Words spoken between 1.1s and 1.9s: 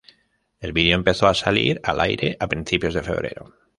a salir